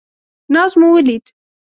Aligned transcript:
ناز 0.53 0.71
مو 0.79 0.87
ولید. 0.95 1.25